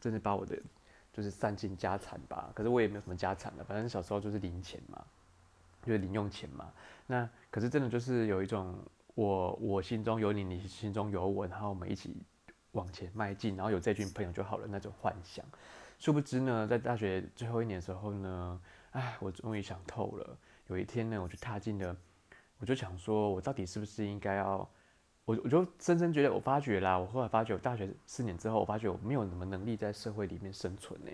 [0.00, 0.58] 真的把我的
[1.12, 2.50] 就是散尽家产吧。
[2.54, 5.04] 可是我也没有什么家产了，反正小时候就是零钱嘛。
[5.86, 6.70] 就是零用钱嘛，
[7.06, 8.76] 那可是真的就是有一种
[9.14, 12.14] 我我心中有你，你心中有我，然后我们一起
[12.72, 15.44] 往前迈进，然后有这群朋友就好了那种幻想。
[15.98, 20.38] 殊不知呢，在大学最后一年的时候呢，唉，我终于想透了。
[20.68, 21.96] 有一天呢，我就踏进了，
[22.58, 24.68] 我就想说，我到底是不是应该要，
[25.24, 31.10] 我我就深深觉得，我发觉啦，我后来发觉，我大学四年之后，我发觉我没有什么能力在社会里面生存呢。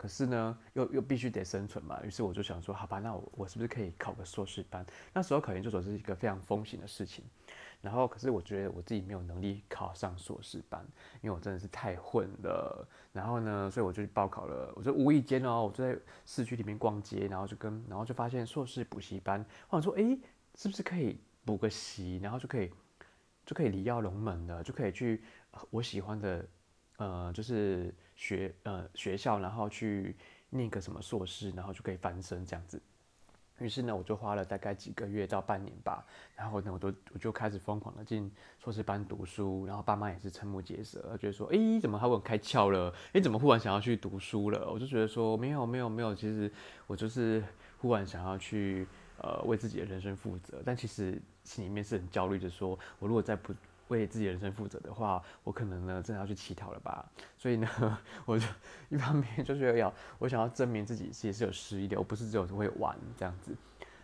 [0.00, 4.82] 可是呢，又又必须得生存嘛，于是我就想说，好吧，那我我是不是可以考个硕士班？
[5.12, 7.22] 那时候考研究所是一个非常风险的事情，
[7.82, 10.82] 然后可是我觉得我自己没有能力考上硕士班，
[11.20, 12.88] 因为我真的是太混了。
[13.12, 14.72] 然后呢，所以我就去报考了。
[14.74, 20.18] 我就无意间哦，我就在市区里面逛街，然后就跟，然后就发现硕士补习班，我想说，哎，
[20.54, 22.72] 是不是可以补个习，然后就可以
[23.44, 25.22] 就可以离耀龙门了，就可以去
[25.68, 26.48] 我喜欢的。
[26.96, 30.14] 呃，就是学呃学校，然后去
[30.50, 32.78] 念个什么硕士，然后就可以翻身这样子。
[33.58, 36.04] 于是呢，我就花了大概几个月到半年吧，
[36.36, 42.94] 然后呢，我都我就开始疯狂的进硕士班读书，然后爸妈也是瞠目结舌，觉得说，哎，怎么他我开窍了？
[43.14, 44.70] 哎，怎么忽然想要去读书了？
[44.70, 46.52] 我就觉得说，没有没有没有，其实
[46.86, 47.42] 我就是
[47.78, 53.54] 忽然想要去呃为自己的人生负责，但其实心里面是很焦虑的，说我如果再不。
[53.90, 57.06] 为自己人生负责的话，我可能呢真的要去乞讨了吧。
[57.36, 57.68] 所以呢，
[58.24, 58.46] 我就
[58.88, 63.54] 一方面就是要我想要证明自己其实是有实力的，我不是只有会玩这样子。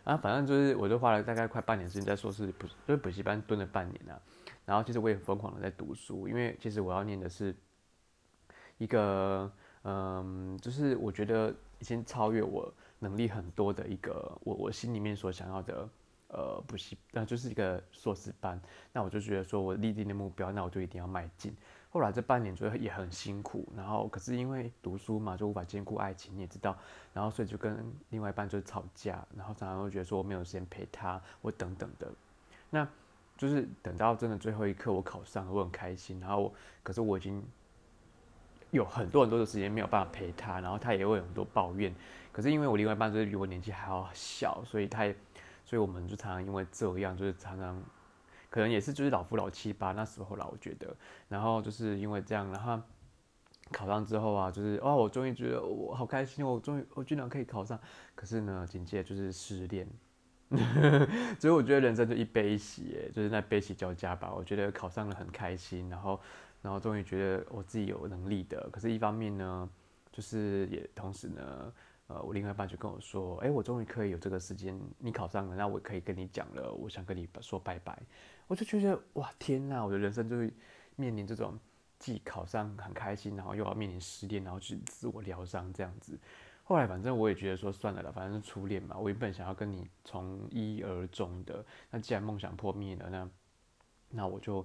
[0.04, 4.20] 啊，反正就是我就花了大概快半年时间在硕士补，就是补习班蹲了半年啊。
[4.64, 7.54] 然后其实我也疯狂的在读书，因为其实我要念的是
[8.78, 9.50] 一个，
[9.82, 15.88] 嗯，就是我觉得已经超越我能力很多的一个，我我心里面所想要的。
[16.36, 18.60] 呃，补习那就是一个硕士班，
[18.92, 21.56] 那我就觉得说我立定的目标，那我就一定要迈进。
[21.88, 26.76] 后来这半年就也很辛苦，然后可是因为读书嘛，就无法兼顾爱情，你也知道，
[27.14, 32.12] 然后所以就跟另外一半就吵架，然后常常会觉得说我没有时间陪他，或等等的。
[32.68, 32.86] 那
[33.38, 37.42] 就是等到真的最后一刻我考上了，我很开心，然后可是我已经
[38.72, 41.94] 有很多很多的时间没有办法陪他，然后他也会有很多抱怨。
[42.30, 45.16] 可是因为我另外一半就是比我年纪还要小，所以他也。
[45.66, 47.82] 所以我们就常常因为这样，就是常常
[48.48, 50.96] 可能也是就是老夫老妻吧，那时候啦，我觉得，
[51.28, 52.80] 然后就是因为这样，然后
[53.72, 57.76] 考上之后啊，就是哦，我终于觉得我好开心，我终于我居然可以考上。
[58.14, 59.88] 可是呢，紧接着就是失恋，
[61.40, 64.32] 所以我觉得人生就一悲喜，哎，就是那悲喜交加吧。
[64.32, 66.20] 我觉得考上了很开心，然后
[66.62, 68.70] 然后终于觉得我自己有能力的。
[68.70, 69.68] 可是，一方面呢，
[70.12, 71.72] 就是也同时呢。
[72.08, 78.00] 呃，我另外一半就跟我说：“哎，我终于可以有这个时间，你考上了，那我可以跟你讲了，我想跟你说拜拜。”
[78.46, 79.84] 我就觉得哇，天哪！
[79.84, 80.52] 我的人生就是
[80.94, 81.58] 面临这种
[81.98, 86.16] 既考上很开心，然后又要面临失恋，然后去自我疗伤这样子。
[86.62, 91.64] 后来反正我也觉得说算了了，反正是初恋嘛，我原本想要跟你从一而终的。
[91.90, 93.28] 那既然梦想破灭了，那
[94.10, 94.64] 那我就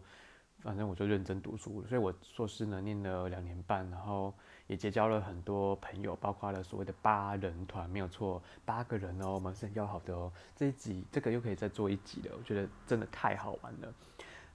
[0.62, 1.84] 反正我就认真读书。
[1.88, 4.34] 所以我硕士呢念了两年半，然后。
[4.67, 10.32] 也结交了很多朋友，包括了所谓的八人团，没有错，八个人哦，我们是很要好的哦。
[10.56, 13.93] 这一集这个又可以再做一集了，我觉得真的太好玩了。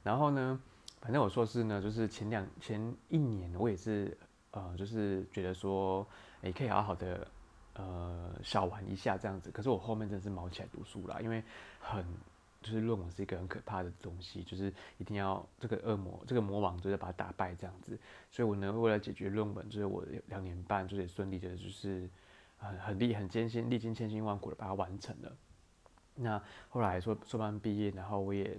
[0.02, 0.58] 然后呢，
[1.02, 4.16] 反正我硕士呢，就是前两前一年，我也是
[4.52, 6.06] 呃，就是觉得说，
[6.40, 7.28] 也可以好好的
[7.74, 9.50] 呃小玩一下这样子。
[9.50, 11.44] 可是我后面真的是毛起来读书了，因为
[11.78, 12.02] 很
[12.66, 17.96] 就是论文是一个很可怕的东西，就是一定要这个恶魔，这个魔王就是把它打败这样子。
[18.28, 22.10] 所以我呢，为了解决论文，就是我两年半就是顺利的，就是
[22.58, 25.32] 很很历很艰辛，历经千辛万苦的把它完成了。
[26.16, 28.58] 那后来说硕班毕业，然后我也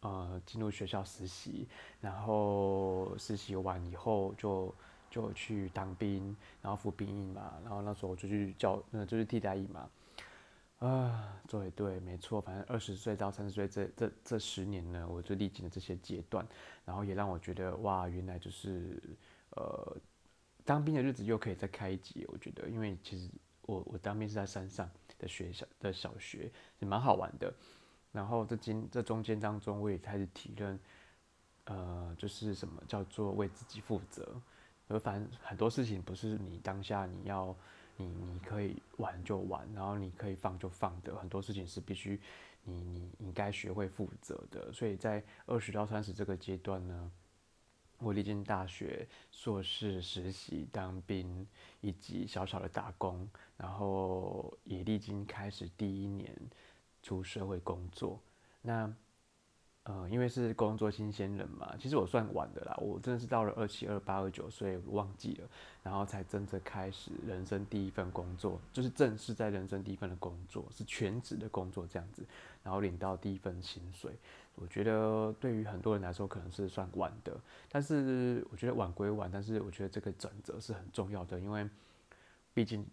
[0.00, 1.68] 呃进入学校实习，
[2.00, 4.74] 然后实习完以后就
[5.08, 9.88] 就去当兵，然后服兵役嘛，然后那时候就去教，那就是替代役嘛。
[10.84, 16.46] 啊，对对，没错，反正二十岁到三十岁这这这十年呢，我就历经了这些阶段，
[16.84, 19.00] 然后也让我觉得哇，原来就是
[19.52, 19.96] 呃，
[20.62, 22.26] 当兵的日子又可以再开一集。
[22.28, 23.30] 我觉得，因为其实
[23.62, 24.86] 我我当兵是在山上
[25.18, 27.50] 的学校的小学，也蛮好玩的。
[28.12, 30.78] 然后这今这中间当中，我也开始体认，
[31.64, 34.38] 呃，就是什么叫做为自己负责。
[34.88, 37.56] 而反正很多事情不是你当下你要。
[37.96, 42.20] 你你可以玩就玩，然后你可以放就放的，很多事情是必须
[42.64, 44.72] 你你应该学会负责的。
[44.72, 47.10] 所以在二十到三十这个阶段呢，
[47.98, 51.46] 我历经大学、硕士、实习、当兵
[51.80, 56.34] 以及小小的打工，然后也历经开始第一年
[57.02, 58.20] 出社会工作。
[58.60, 58.92] 那
[59.84, 62.74] 呃，因为是工作新鲜人嘛，其实我算晚的啦。
[62.80, 65.48] 我真的是到了二七、二八、二九岁忘记了，
[65.82, 72.24] 然后才真正开始人生第一份工作，就是正式在人生第一份的工作，是全职的工作这样子，
[72.62, 74.12] 然后领到第一份薪水。
[74.54, 81.68] 我觉得对于很多人来说可能是算晚的，但是我觉得晚归晚，但是我觉得这个转折是很重要的，因为
[82.54, 82.86] 毕竟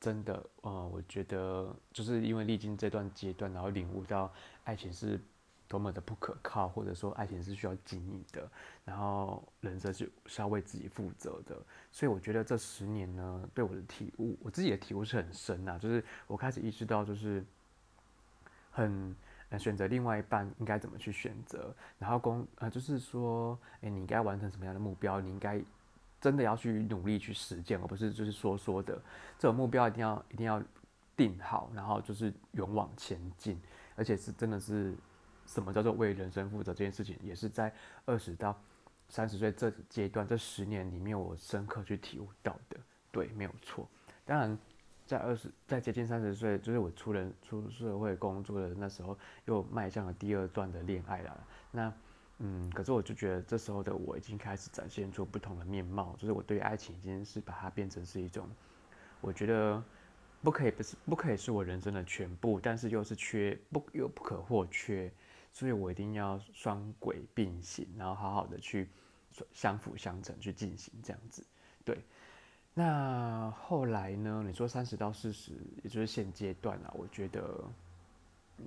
[0.00, 4.32] 真的，呃，我觉得就是因为历经这段阶段，然后领悟到
[4.64, 5.20] 爱情是。
[5.68, 8.50] 多么的不可靠，或者说爱情是需要经营的，
[8.86, 11.54] 然后人生是是要为自己负责的，
[11.92, 17.44] 所以我觉得这十年呢，对我的体悟，我自己的体悟是很深呐，就是我开始意识到，就是
[18.72, 19.14] 很
[19.58, 25.60] 选择另外一半应该怎么去选择，然后公呃，就是说，哎，你应该完成什么样的目标，你应该
[26.18, 28.94] 真的要去努力去实践，而不是就是说说的，
[29.38, 30.62] 这种目标一定要一定要
[31.14, 33.60] 定好，然后就是勇往前进，
[33.96, 34.94] 而且是真的是。
[35.48, 38.54] 什么叫做为人生负责这件事情，也是在二十到
[39.08, 42.76] 三十岁这阶段这十年里面，我深刻去体悟到的。
[43.10, 43.88] 对，没有错。
[44.26, 44.58] 当然，
[45.06, 51.46] 在二十在接近三十岁，就是我出人出社会工作的那时候，又迈向了第二段的恋爱了。
[51.70, 51.90] 那，
[52.40, 58.46] 嗯，可是我就觉得这时候的我已经开始展现出不同的面貌，就是我对爱情已经是把它变成是一种，
[59.22, 59.82] 我觉得
[60.42, 65.10] 不可以不是不可以是我人生的全部，但是又是缺不又不可或缺。
[65.58, 68.88] 所以我一定要双轨并行，然后好好的去
[69.52, 71.44] 相辅相成去进行这样子。
[71.84, 71.98] 对，
[72.74, 74.44] 那后来呢？
[74.46, 75.50] 你说三十到四十，
[75.82, 77.64] 也就是现阶段啊，我觉得，
[78.58, 78.66] 嗯，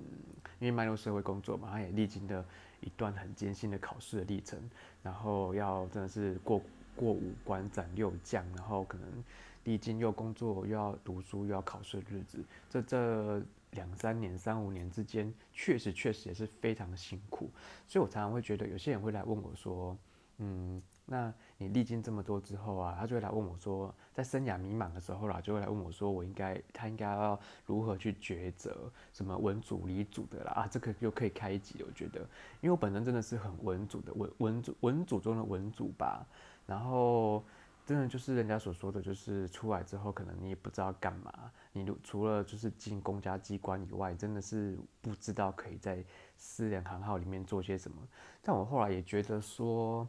[0.58, 2.44] 因为迈入社会工作嘛，他也历经了
[2.82, 4.60] 一段很艰辛的考试的历程，
[5.02, 6.60] 然后要真的是过
[6.94, 9.24] 过五关斩六将，然后可能
[9.64, 13.42] 历经又工作又要读书又要考试的日子，这这。
[13.72, 17.50] 两三年、三五年之间，确实确实也是非常的辛苦，
[17.86, 19.96] 所以我常常会觉得，有些人会来问我说
[20.38, 32.20] ：“嗯，那你历经这么多之后啊，他就会来问我说，在生涯迷茫的时候啦，就会来问我说，我应该他应该要如何去抉择，什么文主理主的啦啊，这个又可以开一集，我觉得，
[32.60, 36.26] 因为我本人真的是很文主的文文主文主中的文主吧，
[36.66, 37.42] 然后。
[37.84, 41.50] 真的就是人家所说的，就是出来之后，可能你也不知道干嘛。
[41.72, 46.04] 你除了就是进公家机关以外，真的是不知道可以在
[46.36, 47.96] 私人行号里面做些什么。
[48.42, 50.06] 但我后来也觉得说，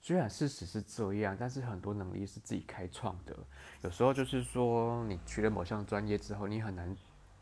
[0.00, 3.36] 虽然事实是这样，但是很多能力是自己开创的。
[3.82, 6.96] 有时候就是说，你学了某项专业之后，你很难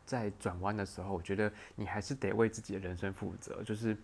[0.05, 3.97] 在转弯的时候，我觉得你还是得为自己的人生负责，就是。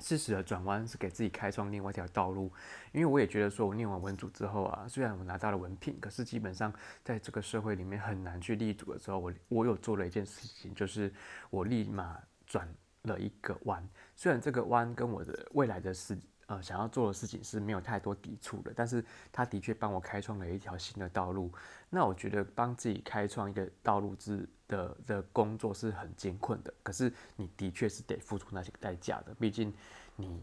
[0.00, 2.52] 适时的转弯是给自己开创另外一条道路，
[2.92, 11.12] 因为我也觉得说，我念完文组之后啊，虽然我拿到了文凭，可是基本上在这个社会里面很难去立足的时候，我我有做了一件事情，就是
[11.50, 12.68] 我立马转
[13.02, 13.86] 了一个弯。
[14.14, 21.52] 虽然这个弯跟我的未来的事呃想要做的事情是没有太多抵触的，但是它的确帮我开创了一条新的道路。
[21.90, 24.48] 那我觉得帮自己开创一个道路之。
[24.66, 29.34] 的的工作是很艰困的，可是你的确是得付出那些代价的。
[29.34, 29.70] 毕竟
[30.16, 30.40] 你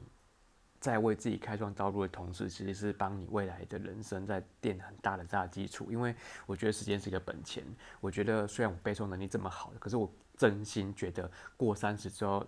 [0.80, 5.88] 在为自己开创道路的同时，其实是帮你未来的人生在垫很大的大基础。
[5.90, 7.66] 因为我觉得时间是一个本钱。
[8.00, 12.46] 我觉得虽然我背诵能力这么好，可是我真心觉得过三十之后，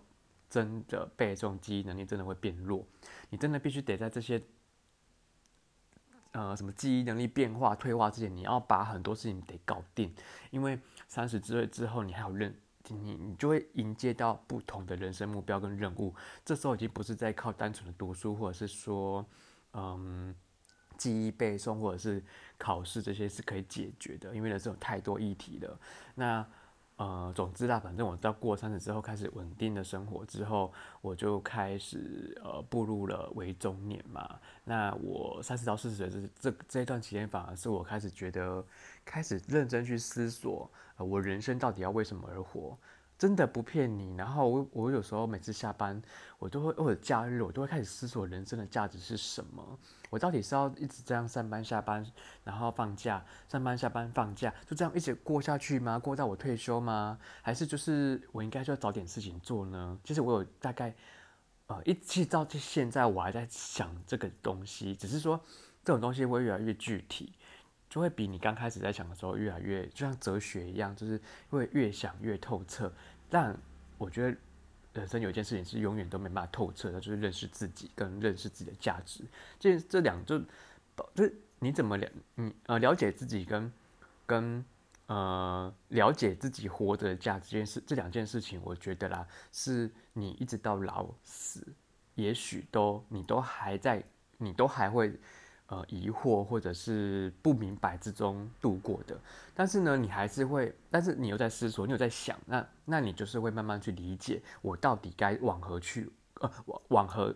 [0.54, 2.86] 真的背诵记忆能力真的会变弱。
[3.32, 4.40] 你真的必须得在这些。
[6.34, 10.12] 呃，什么记忆能力变化退化之前，你要把很多事情得搞定，
[10.50, 12.56] 因为三十岁之后，你还有任
[12.88, 16.12] 你你就会迎接到不同的人生目标跟任务。
[16.44, 19.24] 这时候已经不是在靠单纯的读书，或者是说，
[19.74, 20.36] 嗯，
[20.98, 22.24] 记忆背诵或者是
[22.58, 25.80] 考试这些是可以解决的，因为呢这种太多议题了。
[26.16, 26.44] 那
[27.04, 34.40] 呃，总之啦，反正我到过三十之后开始稳定的生活之后，我就开始呃步入了为中年嘛。
[34.64, 38.64] 那我三十到四十岁这这这一段期间，反而是我开始觉得
[39.04, 42.78] 开始认真去思索，呃，我人生到底要为什么而活。
[43.18, 46.02] 真的不骗你，然后我我有时候每次下班，
[46.40, 49.80] 我都会或者假日，我都会开始思索人生的价值是什么。
[50.10, 52.06] 我到底是要一直这样上班下班，
[52.44, 55.98] 然后放假，上班下班放假，就这样一直过下去吗？
[55.98, 57.18] 过到我退休吗？
[57.42, 59.98] 还是就是我应该就要找点事情做呢？
[60.04, 60.94] 其实我有大概，
[61.68, 65.40] 呃，一直到现在我还在想这个东西，只是说
[65.84, 67.34] 这种东西会越来越具体。
[67.94, 72.92] 就会比你刚开始在想的时候越来越，就像哲学一样，就是会越想越透彻。
[73.30, 73.56] 但
[74.00, 74.36] 我觉得
[74.94, 79.24] 人生有一件事情是永远都没办法透彻的，就是认识自己跟认识自己的价值。
[79.60, 80.40] 这这两就
[81.14, 83.72] 就是你怎么了，你呃了解自己跟
[84.26, 84.66] 跟
[85.06, 91.64] 呃了解自己活着的价值这件事，这两件事情，我觉得啦，是你一直到老死，
[92.16, 94.04] 也许都你都还在，
[94.40, 95.14] 你都还会。
[95.74, 99.20] 呃，疑惑或者是不明白之中度过的，
[99.56, 107.36] 但是呢，你还是会，但是你又在思索，你有在想，那那你就是会慢慢去理解，我到底该往何去，呃，往往何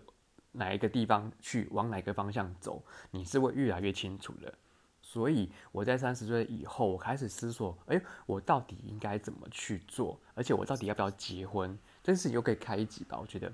[0.51, 4.53] 哪一个地方去，往哪个方向走，你是会越来越清楚的。
[5.01, 13.51] 所以我在三十岁以后，我开始思索，哎，我到底应该怎么去做，而且我到底要不要结婚，这是又可以开一集吧，我觉得。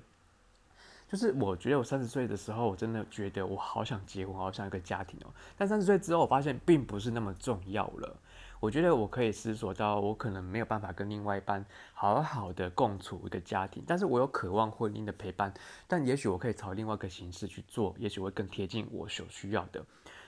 [1.14, 5.30] 就是我觉得我三十岁的时候，我真的觉得我好想结婚，好想一个家庭哦。
[5.56, 8.16] 但三十岁之后，我发现并不是那么重要了。
[8.58, 15.54] 我觉得我可以思索到，我可能没有办法跟另外一半好好的共处一个家庭，但是我有渴望婚姻的陪伴。
[15.86, 19.86] 但也许我可以朝另外一个形式去做，也许会更贴近我所需要的。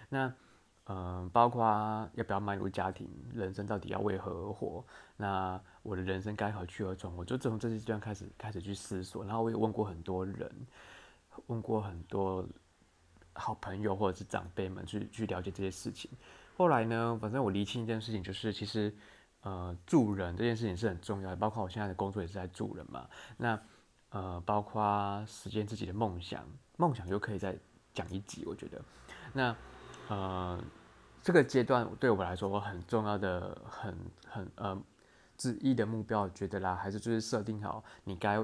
[0.09, 0.33] 那。
[0.89, 1.65] 嗯，包括
[2.15, 4.85] 要不要迈入家庭，人生到底要为何而活？
[5.17, 7.17] 那我的人生该何去何从？
[7.17, 10.51] 我就从这阶段开始开始去思索，然后我也问过很多人，
[11.47, 12.45] 问过很多
[13.33, 16.11] 好朋友或者是长辈们去去了解这些事情。
[16.57, 18.93] 后来呢，反正我理清一件事情，就是其实
[19.43, 23.09] 呃助人这件事情是很重要的，包括我现在的工作也是在助人嘛。
[23.37, 23.59] 那
[24.11, 26.45] 呃包括实现自己的梦想，
[26.77, 27.57] 梦想就可以再
[27.95, 28.83] 讲一集，我觉得
[29.33, 29.57] 那。
[30.09, 30.63] 呃，
[31.21, 34.81] 这个阶段对我来说我很重要的、很很呃
[35.37, 38.43] 之一的目标，觉得啦，还是就是设定好你该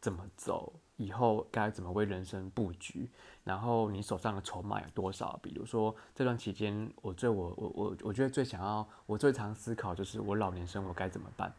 [0.00, 3.08] 怎么走，以后该怎么为人生布局，
[3.44, 5.38] 然后你手上的筹码有多少？
[5.42, 11.52] 比如说这段期间，我最我我我我觉得最想要，我最常思考就是我老年生活该怎么办。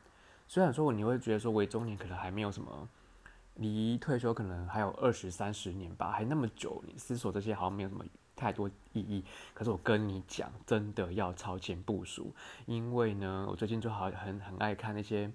[0.48, 2.90] 虽然说你会觉得说为中年可能还没有什么，
[3.56, 8.04] 离退休可能还有二十三十年吧，还那么久，你思索这些好像没有什么。
[8.36, 12.34] 太多意义，可是我跟你讲，真的要超前部署，
[12.66, 15.32] 因为呢，我最近就好很很爱看那些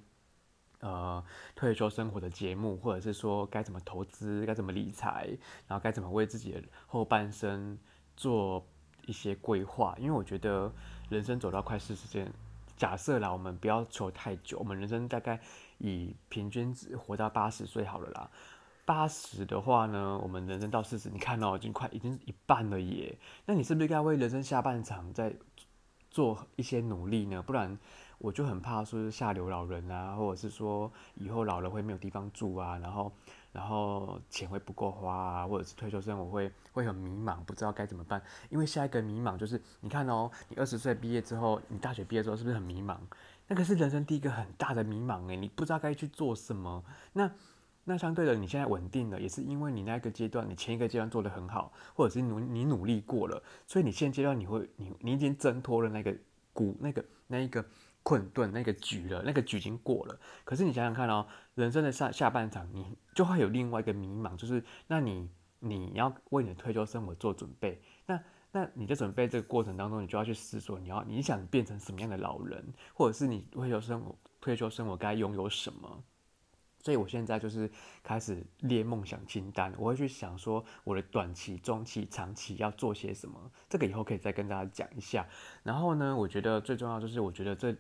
[0.81, 1.23] 呃
[1.55, 5.29] 退休生活的节目，或者是说该怎么投资，该怎么理财，
[5.69, 7.79] 然后该怎么为自己的后半生
[8.17, 8.67] 做
[9.07, 9.95] 一些规划。
[9.99, 10.73] 因为我觉得
[11.09, 12.27] 人生走到快四十岁，
[12.77, 15.41] 假设啦，我们不要求太久，我们人生大概
[15.79, 18.31] 以平均值活到八十岁好了啦。
[18.87, 23.19] 八十的话呢，我们人生到四十，你看到已经快已经一半了耶。
[23.45, 25.35] 那你是不是该为人生下半场再
[26.09, 27.43] 做一些努力呢？
[27.43, 27.77] 不然
[28.19, 33.13] 我就很怕说是下流老人啊，或者是说以后老了会没有地方住啊，然后
[33.53, 38.23] 然后钱会不够花啊，或者是退休生活会会很迷茫，不知道该怎么办。
[38.51, 42.97] 因为下一个迷茫就是你看哦，你二十岁毕业之后，你大学毕业之后是不是很迷茫？
[43.49, 46.85] 那个是人生第一个很大的迷茫诶，你不知道该去做什么。
[47.13, 47.31] 那
[47.89, 56.13] 那相对的，你现在稳定了，也是因为你那个阶段，你前一个阶段做得很好，或者是努你努力过了，所以你现阶段你会你你已经挣脱了那个
[56.53, 57.65] 股那个那一个
[58.03, 60.19] 困顿那个局了，那个局已经过了。
[60.45, 68.21] 可是你想想看哦，人生的下下半场，你就会有另外一个迷茫，就是那你你要为你的退休生活做准备，那
[68.51, 76.03] 那你在准备这个过程当中，你就要去思索，你要你想变成什么样的老人，或者是你退休生活退休生活该拥有什么。
[76.87, 77.69] 所以，我现在就是
[78.01, 79.75] 开始列梦想清单。
[79.77, 83.51] 我会去想说，我的短期、中期、长期要做些什么。
[83.69, 85.27] 这个以后可以再跟大家讲一下。
[85.65, 87.75] 然后呢，我觉得最重要就是，我觉得这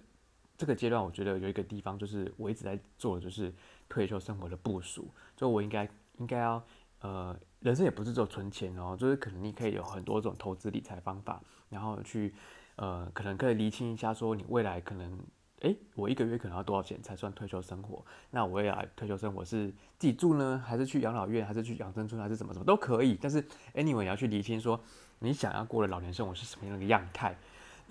[0.58, 3.54] 这个阶段，我觉得有一个地方就是我一直在做的，就是
[3.88, 5.08] 退休生活的部署。
[5.36, 5.88] 就我应该
[6.18, 6.60] 应该要
[6.98, 12.34] 呃，人生也不是只有存钱哦，就是可能你可以有很多种投资理财方法，然后去
[12.74, 15.16] 呃，可能可以厘清一下说你未来可能。
[15.62, 18.04] 哎，我一个月可能要多少钱才算退休生活？
[18.30, 23.18] 那我未来退休生活是自己住呢，还是去养老院，还是去养生村，还是怎么怎么都可以。
[23.20, 23.42] 但是
[23.74, 24.78] ，anyway，要去厘清说
[25.18, 27.34] 你想要过的老年生活是什么样的样态，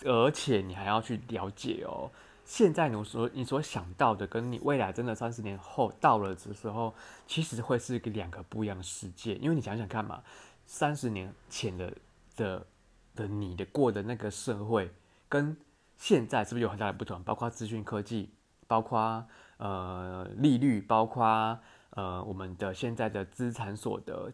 [0.03, 2.11] 而且你还要去了解哦，
[2.45, 6.93] 现在你所你所想到的，跟你未来真的三十年后到了的时候，
[7.26, 9.34] 其实会是一个两个不一样的世界。
[9.38, 10.22] 因为你想想看嘛，
[10.68, 11.91] 三十年前的
[12.36, 12.68] 的
[13.16, 14.91] 的你的过的那个社会
[15.28, 15.57] 跟。
[15.98, 17.24] 现在是不是有很大的不同？
[17.24, 18.34] 包括资讯科技，
[18.68, 19.26] 包括
[19.58, 21.60] 呃利率，包括
[21.91, 24.32] 呃我们的现在的资产所得，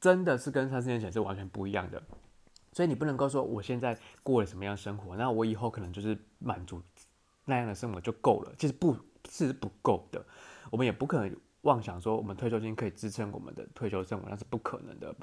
[0.00, 2.02] 真的是跟三十年前是完全不一样的。
[2.72, 6.82] 所以你不能够说我现在过了什么样生活，那我以后可能就是满足
[7.44, 8.52] 那样的生活就够了。
[8.58, 8.96] 其实不
[9.30, 10.24] 是不够的，
[10.70, 15.14] 我们也不可能妄想说我们退休金可以支撑我们的退休生活，那是不可能的。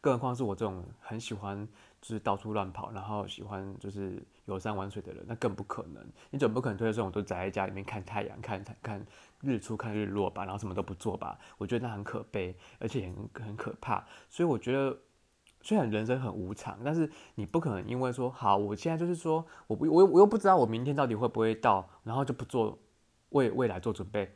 [0.00, 1.66] 更何况是我这种很喜欢
[2.00, 6.04] 就是到处乱跑，然后喜欢就是游山玩水的人，那更不可能。
[6.30, 9.04] 你总不可能推着这种都宅在家里面看太阳、看看
[9.40, 11.38] 日出、看日落吧，然后什么都不做吧？
[11.58, 14.06] 我觉得那很可悲，而且很很可怕。
[14.28, 14.96] 所以我觉得，
[15.60, 22.78] 虽然人生很无常，但是你不可能因为说好，我现在就是说我不我又我又不知道我明天到底会不会到，然后就不做
[23.30, 24.34] 为未来做准备。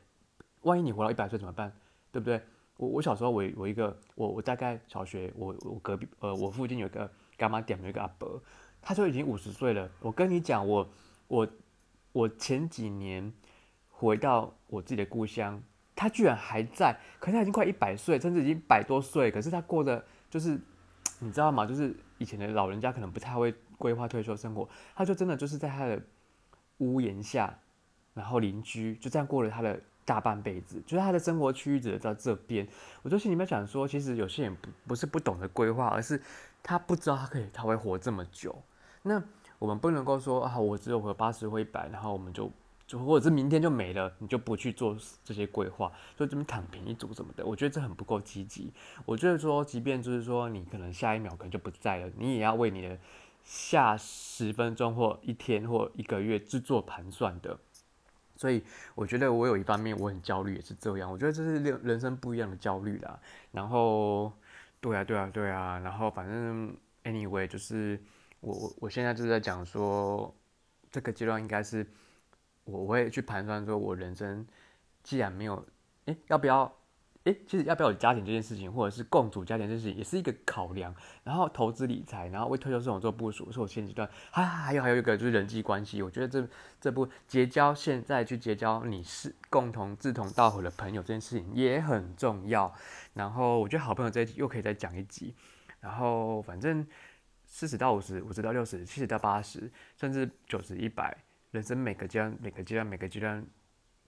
[0.62, 1.72] 万一你活到一百岁怎么办？
[2.12, 2.40] 对不对？
[2.76, 8.43] 我我小时候，我我一个我我大概小学，我我隔壁呃我附近有个干妈店有一个阿伯，
[8.80, 9.91] 他就已经五十岁了。
[10.01, 10.89] 我跟你讲，我
[11.28, 11.49] 我
[12.12, 13.32] 我前几年
[13.91, 15.62] 回到我自己的故乡，
[15.95, 20.59] 他居然还在，可是他已经快一百岁，甚至已经百多岁，可是他过的就是
[21.18, 21.66] 你知道吗？
[21.66, 26.01] 就是以前的老人家可能不太会规划退休生活，他就真的就是在他的
[26.78, 27.59] 屋檐下，
[28.14, 29.80] 然后邻居就这样过了他的。
[30.05, 32.66] 大半辈子，就是他的生活区域只在这边。
[33.02, 36.20] 我就心里面想说，其实有些人不不是不懂得规划，而是
[36.62, 38.55] 他不知道他可以他会活这么久。
[39.02, 39.22] 那
[39.59, 42.50] 我们不能够说啊，我只有活八十或一百，然后我们就
[42.86, 47.44] 就或者是明天就没了，你就不去做这些规划，就这么躺平一族什么的。
[47.46, 48.72] 我觉得这很不够积极。
[49.07, 52.98] 我觉得说，即便就是说你可能下一秒可能就不在了，你也要为你的
[53.42, 57.59] 下十分钟或一天或一个月制作盘算的。
[58.45, 58.62] 所以
[58.95, 61.11] 我觉得我有一方面我很焦虑，也是这样。
[61.11, 63.18] 我觉得这是人人生不一样的焦虑啦。
[63.53, 64.30] 然后，
[64.82, 65.78] 对啊，对啊，对啊。
[65.78, 67.99] 然后反正 anyway，就是
[68.40, 70.30] 我我我现在就是在讲说，
[70.90, 71.86] 这个阶段应该是
[72.64, 74.47] 我会去盘算说，我人生
[75.03, 75.64] 既然没有，
[76.05, 76.70] 哎，要不要？
[77.25, 80.95] 诶，其实要不要有家庭这件事情，或者是共组家庭这件事情，也是一个考量。
[81.22, 84.07] 然后投资理财，然后为退休生活做部署，是我现阶段。
[84.31, 86.47] 还还有还有一个就是人际关系，我觉得这
[86.79, 92.70] 这部结交现在去结交你是共同志同道合的朋友这件事情也很重要。
[93.14, 95.35] 然后我觉得好朋友这一集又可以再讲一集。
[95.81, 96.87] 然后反正
[97.47, 101.16] 四十到五十，五十到六十，七十到八十，甚至九十一百，
[101.53, 103.43] 人生每个阶段每个阶段每个阶段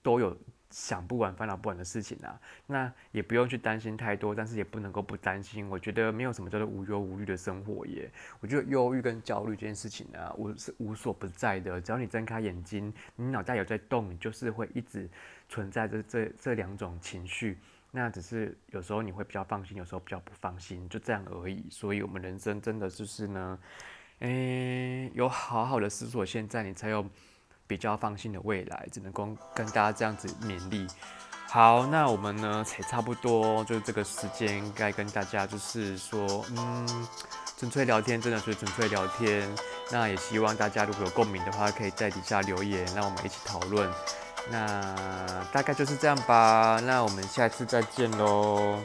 [0.03, 0.37] 都有。
[0.77, 5.67] 想不完、烦恼不完的事情啊，那也不用去担心太多，但是也不能够不担心。
[5.71, 8.11] 我觉得没有什么叫做无忧无虑的生活耶。
[8.41, 11.81] 我觉得忧郁跟焦虑这件事情呢，我是无所不在的。
[11.81, 15.09] 只要你睁开眼睛，你脑袋有在动，你就是会一直
[15.49, 17.57] 存在着这这两种情绪。
[17.91, 21.65] 那只是有时候你会比较放心，有时候比较不放心，就这样而已。
[21.71, 23.59] 所以，我们人生真的就是呢，
[24.19, 27.09] 诶，有好好的思索，现在你才有。
[27.67, 30.87] 比较放心的未来，只能够跟大家这样子勉励。
[31.49, 37.09] 好，那我们呢才差不多，就是这个时间该跟大家就是说，嗯，
[37.57, 39.49] 纯粹聊天真的是纯粹聊天。
[39.91, 43.89] 那也希望大家如果有共鸣的话，可以在底下留言，让我们一起讨论。
[44.51, 46.81] 那大概就是这样吧。
[46.85, 48.79] 那我们下次再见喽。